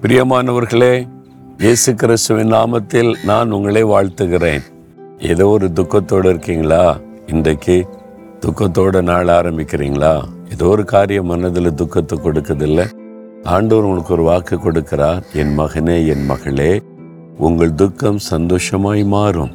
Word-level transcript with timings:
பிரியமானவர்களே 0.00 0.94
இயேசு 1.62 1.90
கிறிஸ்துவின் 1.94 2.50
நாமத்தில் 2.54 3.10
நான் 3.24 3.52
உங்களை 3.56 3.82
வாழ்த்துகிறேன். 3.84 4.64
ஏதோ 5.30 5.44
ஒரு 5.48 5.66
துக்கத்தோடு 5.78 6.26
இருக்கீங்களா? 6.32 6.80
இன்றைக்கு 7.26 7.76
துக்கத்தோட 8.42 9.00
நாள் 9.00 9.30
ஆரம்பிக்கிறீங்களா? 9.36 10.12
ஏதோ 10.52 10.66
ஒரு 10.66 10.84
காரியம் 10.84 11.30
மனதில் 11.32 11.70
துக்கத்தை 11.74 12.16
கொடுக்குதில்ல. 12.18 12.84
ஆண்டவர் 13.54 13.86
உங்களுக்கு 13.88 14.14
ஒரு 14.16 14.22
வாக்கு 14.22 14.56
கொடுக்கிறார் 14.56 15.22
என் 15.42 15.54
மகனே 15.60 15.96
என் 16.14 16.26
மகளே 16.26 16.72
உங்கள் 17.38 17.72
துக்கம் 17.82 18.20
சந்தோஷமாய் 18.32 19.04
மாறும். 19.14 19.54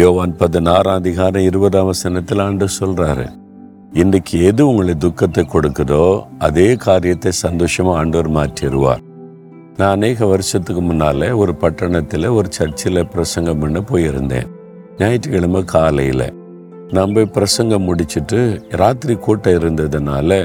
யோவான் 0.00 0.34
பதினாறாம் 0.36 0.98
அதிகாரம் 1.02 1.46
இருபதாம் 1.50 1.90
வசனத்தில் 1.90 2.42
ஆண்டு 2.46 2.68
சொல்றாரு 2.80 3.28
இன்றைக்கு 3.92 4.34
எது 4.48 4.66
உங்களை 4.66 4.96
துக்கத்தை 5.06 5.44
கொடுக்குதோ 5.54 6.02
அதே 6.48 6.76
காரியத்தை 6.86 7.32
சந்தோஷமா 7.44 7.94
ஆண்டவர் 8.02 8.32
மாற்றிடுவார். 8.40 9.04
நான் 9.80 9.90
அநேக 9.90 10.26
வருஷத்துக்கு 10.26 10.82
முன்னால் 10.82 11.26
ஒரு 11.32 11.54
பட்டணத்தில் 11.54 12.26
ஒரு 12.26 12.48
சர்ச்சில் 12.52 13.06
பிரசங்கம் 13.06 13.58
பண்ண 13.58 13.78
போயிருந்தேன். 13.80 14.48
ஞாயிற்றுக்கிழமை 14.98 15.64
காலையில். 15.64 16.24
நான் 16.90 17.12
போய் 17.12 17.26
பிரசங்கம் 17.26 17.86
முடிச்சுட்டு 17.88 18.40
ராத்திரி 18.76 19.14
கூட்டம் 19.14 19.58
இருந்ததுனால 19.60 20.38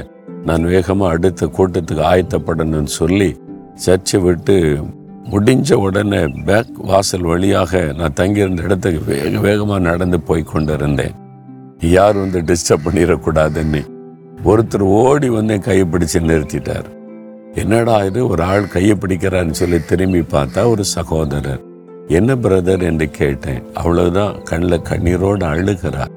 நான் 0.44 0.64
வேகமாக 0.64 1.12
அடுத்த 1.12 1.46
கூட்டத்துக்கு 1.46 2.02
ஆயத்தப்படணும்னு 2.12 2.92
சொல்லி 3.00 3.36
சர்ச்சை 3.86 4.20
விட்டு 4.20 4.56
முடிஞ்ச 5.30 5.74
உடனே 5.74 6.22
பேக் 6.44 6.72
வாசல் 6.76 7.28
வழியாக 7.32 7.92
நான் 7.98 8.18
தங்கியிருந்த 8.22 8.62
இடத்துக்கு 8.62 9.14
வேக 9.14 9.38
வேகமாக 9.38 9.80
நடந்து 9.80 10.20
போய் 10.20 10.50
கொண்டிருந்தேன். 10.52 11.14
யாரும் 11.80 12.30
வந்து 12.30 12.52
டிஸ்டர்ப் 12.52 12.86
பண்ணிடக்கூடாதுன்னு. 12.86 13.84
ஒருத்தர் 14.44 14.90
ஓடி 14.98 15.28
வந்து 15.28 15.54
என் 15.54 15.66
கையை 15.68 15.86
நிறுத்திட்டார். 16.12 16.90
என்னடா 17.54 18.04
இது? 18.04 18.26
ஒரு 18.26 18.42
ஆள் 18.42 18.68
கையை 18.68 18.96
பிடிக்கிறான்னு 18.96 19.50
சொல்லி 19.50 19.84
திரும்பி 19.84 20.20
பார்த்தா 20.20 20.66
ஒரு 20.66 20.84
சகோதரர். 20.84 21.62
என்ன 22.08 22.34
பிரதர்? 22.34 22.82
என்று 22.82 23.10
கேட்டேன். 23.10 23.62
அவ்வளவுதான். 23.74 24.42
கண்ணில் 24.42 24.80
கண்ணீரோடு 24.80 25.44
அழுகிறார். 25.44 26.08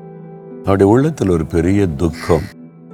அவருடைய 0.59 0.91
உள்ளத்தில் 0.91 1.29
ஒரு 1.29 1.45
பெரிய 1.45 1.87
துக்கம். 1.87 2.41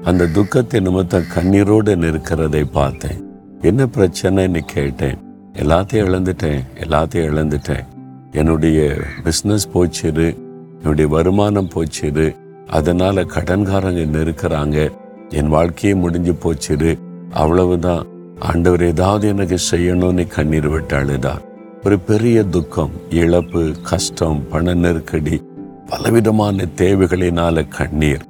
அந்த 0.03 0.27
துக்கத்தை 0.27 0.79
நிமித்தம் 0.79 1.23
கண்ணீரோடு 1.35 1.95
நிற்கிறதை 1.95 2.65
பார்த்தேன். 2.71 3.25
என்ன 3.61 3.85
பிரச்சனைன்னு 3.85 4.59
கேட்டேன். 4.65 5.17
எல்லாத்தையும் 5.53 5.93
இழந்துட்டேன். 5.93 6.63
எல்லாத்தையும் 6.79 7.27
இழந்துட்டேன். 7.33 7.85
என்னுடைய 8.31 8.97
பிஸ்னஸ் 9.23 9.67
போச்சுது. 9.73 10.37
என்னுடைய 10.81 11.09
வருமானம் 11.09 11.69
போச்சுது. 11.75 12.35
அதனால 12.67 13.21
கடன்காரங்க 13.21 14.05
நெருக்கிறாங்க 14.05 14.91
என் 15.29 15.47
வாழ்க்கையே 15.47 15.95
முடிஞ்சு 15.95 16.37
போச்சுது. 16.43 16.99
அவ்வளவுதான். 17.31 18.13
ஆண்டவர் 18.39 18.83
ஏதாவது 18.83 19.27
எனக்கு 19.27 19.57
செய்யணும்னு 19.71 20.27
கண்ணீர் 20.27 20.67
விட்டு 20.67 20.95
அழுதார் 20.95 21.43
ஒரு 21.83 21.99
பெரிய 21.99 22.43
துக்கம் 22.43 22.91
இழப்பு 23.09 23.71
கஷ்டம் 23.81 24.49
பண 24.49 24.73
நெருக்கடி 24.73 25.41
பலவிதமான 25.85 26.65
தேவைகளினால 26.75 27.67
கண்ணீர். 27.67 28.23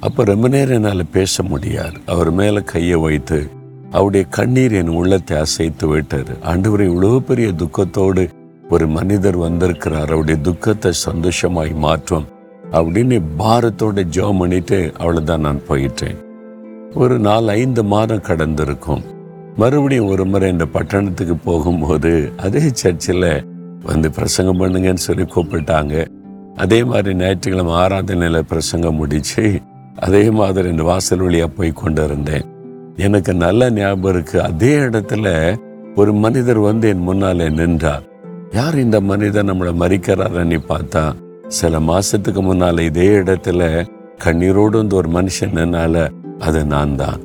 அப்ப 0.00 0.24
ரொம்ப 0.24 0.48
நேரம் 0.48 0.74
என்னால் 0.74 1.12
பேச 1.12 1.42
முடியாது. 1.42 1.96
அவர் 2.06 2.30
மேல 2.30 2.60
கையை 2.60 2.94
வைத்து 2.94 3.50
அவருடைய 3.90 4.26
கண்ணீர் 4.26 4.72
என் 4.72 4.88
உள்ளத்தை 4.88 5.36
அசைத்து 5.36 5.86
விட்டார் 5.86 6.32
ஆண்டவரை 6.44 6.86
இவ்வளவு 6.90 7.22
பெரிய 7.22 7.48
துக்கத்தோடு 7.48 8.28
ஒரு 8.68 8.86
மனிதர் 8.88 9.36
வந்திருக்கிறார். 9.36 10.08
அவருடைய 10.08 10.40
துக்கத்தை 10.42 10.92
சந்தோஷமாய் 10.92 11.72
மாற்றும் 11.74 12.26
அப்படின்னு 12.70 13.22
பாரத்தோட 13.38 14.04
ஜெபம் 14.16 14.38
பண்ணிட்டு 14.38 14.92
அவ்வளவுதான் 14.98 15.40
நான் 15.40 15.66
போயிட்டேன். 15.68 16.16
ஒரு 16.94 17.18
நாலு 17.18 17.48
ஐந்து 17.50 17.84
மாதம் 17.84 18.26
கடந்திருக்கும். 18.28 19.02
மறுபடியும் 19.56 20.06
ஒரு 20.06 20.24
முறை 20.24 20.50
இந்த 20.50 20.66
பட்டணத்துக்கு 20.66 21.36
போகும்போது 21.36 22.32
அதே 22.36 22.62
சர்ச்சில் 22.72 23.44
வந்து 23.82 24.10
பிரசங்கம் 24.10 24.60
பண்ணுங்கன்னு 24.60 25.06
சொல்லி 25.08 25.22
கூப்பிட்டாங்க. 25.22 26.06
அதே 26.56 26.84
மாதிரி 26.84 27.14
ஞாயிற்றுக்கிழமை 27.14 27.74
ஆராதனையில் 27.74 28.40
பிரசங்கம் 28.40 28.94
முடிச்சு 28.94 29.60
அதே 29.96 30.30
மாதிரி 30.30 30.68
இந்த 30.68 30.82
வாசல் 30.82 31.18
வழியாக 31.18 31.50
போய் 31.56 31.72
கொண்டு 31.72 32.04
இருந்தேன் 32.04 32.46
எனக்கு 32.96 33.34
நல்ல 33.34 33.70
ஞாபகம் 33.70 34.12
இருக்கு. 34.12 34.42
அதே 34.42 34.78
இடத்துல 34.78 35.56
ஒரு 35.94 36.12
மனிதர் 36.12 36.58
வந்து 36.58 36.88
என் 36.88 37.06
முன்னாலே 37.08 37.48
நின்றார். 37.48 38.02
யார் 38.52 38.78
இந்த 38.78 39.00
மனிதர் 39.00 39.44
நம்மளை 39.44 39.72
மறிக்கிறாரன்னு 39.82 40.58
பார்த்தா? 40.68 41.12
சில 41.48 41.80
மாசத்துக்கு 41.80 42.42
முன்னால 42.48 42.80
இதே 42.80 43.08
இடத்துல 43.08 43.84
கண்ணீரோடு 44.24 44.76
வந்து 44.82 44.96
ஒரு 44.96 45.08
மனுஷன் 45.08 45.56
நின்னால 45.58 46.08
அது 46.38 46.64
நான் 46.64 46.96
தான். 46.96 47.20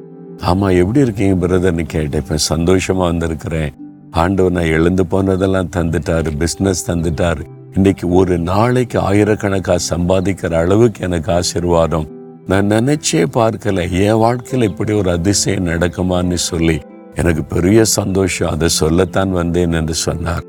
ஆமா 0.46 0.78
எப்படி 0.78 1.00
இருக்கீங்க 1.00 1.48
பிரதர்னு 1.48 1.84
கேட்டேன். 1.84 2.22
இப்ப 2.22 2.56
சந்தோஷமா 2.56 2.98
வந்திருக்கிறேன். 2.98 3.74
ஆண்டவர் 4.12 4.52
நான் 4.52 4.64
எழுந்து 4.64 5.06
போனதெல்லாம் 5.06 5.70
தந்துட்டாரு 5.75 6.31
பிஸ்னஸ் 6.40 6.84
தந்துட்டாரு. 6.88 7.44
இன்னைக்கு 7.75 8.09
ஒரு 8.09 8.38
நாளைக்கு 8.38 9.00
ஆயிரக்கணக்காக 9.00 9.80
சம்பாதிக்கிற 9.90 10.53
அளவுக்கு 10.53 11.03
எனக்கு 11.03 11.31
ஆசீர்வாதம். 11.31 12.08
நான் 12.48 12.68
நினைச்சே 12.68 13.25
பார்க்கல 13.34 13.92
என் 13.92 14.16
வாழ்க்கையில் 14.16 14.70
இப்படி 14.70 14.94
ஒரு 14.94 15.12
அதிசயம் 15.12 15.66
நடக்குமான்னு 15.66 16.34
சொல்லி 16.34 16.80
எனக்கு 17.16 17.44
பெரிய 17.44 17.84
சந்தோஷம். 17.84 18.50
அதை 18.50 18.68
சொல்லத்தான் 18.68 19.31
வந்தேன் 19.31 19.72
என்று 19.72 19.94
சொன்னார். 19.94 20.42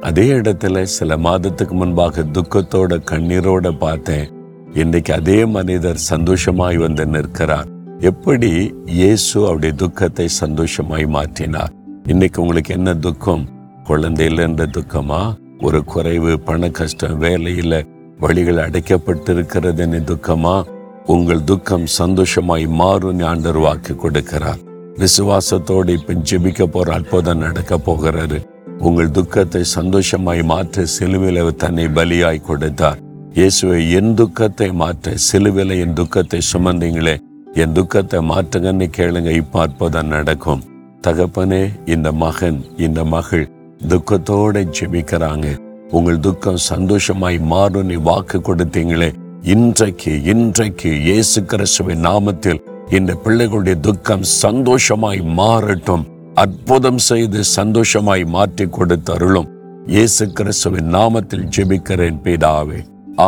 அதே 0.00 0.30
இடத்துல 0.30 0.82
சில 0.82 1.16
மாதத்துக்கு 1.16 1.74
முன்பாக 1.74 2.22
துக்கத்தோட 2.22 3.00
கண்ணீரோட 3.10 3.78
பார்த்தேன். 3.78 4.32
இன்னைக்கு 4.74 5.14
அதே 5.14 5.44
மனிதர் 5.44 5.96
சந்தோஷமாய் 5.96 6.76
வந்து 6.76 7.06
நிற்கிறார். 7.06 7.73
எப்படி 8.06 8.72
இயேசு 8.86 9.46
அவருடைய 9.46 9.74
துக்கத்தை 9.74 10.28
சந்தோஷமாய் 10.28 11.06
மாற்றினார் 11.06 11.72
இன்னைக்கு 12.06 12.42
உங்களுக்கு 12.42 12.74
என்ன 12.74 12.94
துக்கம்? 12.94 13.48
குழந்தை 13.84 14.26
துக்கமா? 14.28 15.36
ஒரு 15.60 15.84
குறைவு 15.84 16.38
பண 16.38 16.68
கஷ்டம் 16.68 17.22
வேலையில 17.22 17.82
வழிகள் 18.18 18.56
அடைக்கப்பட்டிருக்கிறதுன்னு 18.56 20.00
துக்கமா? 20.10 20.64
உங்கள் 21.06 21.44
துக்கம் 21.44 21.86
சந்தோஷமாய் 21.86 22.66
மாறும் 22.66 23.18
ஆண்டர் 23.18 23.60
வாக்கு 23.60 23.94
கொடுக்கிறார். 23.94 24.60
விசுவாசத்தோடு 24.98 25.88
இப்ப 25.88 26.12
ஜெபிக்க 26.12 26.64
போற 26.64 26.92
அற்புதம் 26.92 27.38
நடக்க 27.38 27.78
போகிறாரு 27.78 28.40
உங்கள் 28.78 29.10
துக்கத்தை 29.10 29.64
சந்தோஷமாய் 29.64 30.42
மாற்ற 30.42 30.84
சிலுவில 31.00 31.56
தன்னை 31.56 31.86
பலியாய் 31.86 32.40
கொடுத்தார். 32.40 32.98
இயேசுவை 33.32 33.90
என் 33.90 34.14
துக்கத்தை 34.14 34.72
மாற்ற 34.72 35.14
சிலுவில 35.32 35.80
என் 35.80 35.92
துக்கத்தை 35.92 36.40
சுமந்தீங்களே. 36.52 37.16
என் 37.62 37.72
துக்கத்தை 37.72 38.18
மாற்றுங்கன்னு 38.28 38.86
கேளுங்க 38.96 39.30
இப்ப 39.30 39.60
அற்புதம் 39.60 40.06
நடக்கும். 40.06 40.62
தகப்பனே 41.06 41.60
இந்த 41.84 42.12
மகன் 42.12 42.58
இந்த 42.76 43.04
மகள் 43.04 43.44
துக்கத்தோட 43.88 44.62
ஜெபிக்கிறாங்க. 44.76 45.48
உங்கள் 45.90 46.18
துக்கம் 46.20 46.56
சந்தோஷமாய் 46.56 47.38
மாறும் 47.52 47.86
நீ 47.86 47.94
வாக்கு 48.08 48.38
கொடுத்தீங்களே. 48.38 49.10
இன்றைக்கு 49.42 50.22
இன்றைக்கு 50.22 50.90
இயேசு 51.00 51.44
கிறிஸ்துவின் 51.44 52.02
நாமத்தில் 52.04 52.62
இந்த 52.90 53.14
பிள்ளைகளுடைய 53.24 53.80
துக்கம் 53.80 54.22
சந்தோஷமாய் 54.22 55.22
மாறட்டும். 55.40 56.04
அற்புதம் 56.34 56.98
செய்து 56.98 57.44
சந்தோஷமாய் 57.44 58.24
மாற்றி 58.24 58.66
கொடுத்தருளும். 58.78 59.50
இயேசு 59.86 60.26
கிறிஸ்துவின் 60.32 60.90
நாமத்தில் 60.94 61.46
ஜெபிக்கிறேன் 61.56 62.20
பிதாவே. 62.24 62.80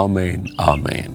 ஆமேன் 0.03 0.45
ஆமேன். 0.73 1.15